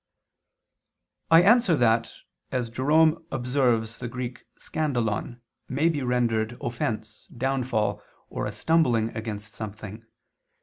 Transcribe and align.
'"I 1.37 1.43
answer 1.43 1.75
that, 1.77 2.11
As 2.51 2.71
Jerome 2.71 3.23
observes 3.31 3.99
the 3.99 4.07
Greek 4.07 4.47
skandalon 4.59 5.41
may 5.69 5.89
be 5.89 6.01
rendered 6.01 6.57
offense, 6.59 7.27
downfall, 7.27 8.01
or 8.27 8.47
a 8.47 8.51
stumbling 8.51 9.15
against 9.15 9.53
something. 9.53 10.03